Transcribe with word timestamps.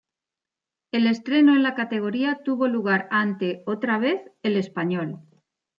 El 0.91 1.05
estreno 1.05 1.53
en 1.55 1.61
la 1.61 1.75
categoría 1.75 2.41
tuvo 2.43 2.67
lugar 2.67 3.07
ante, 3.11 3.61
otra 3.67 3.99
vez, 3.99 4.19
el 4.41 4.57
Español. 4.57 5.19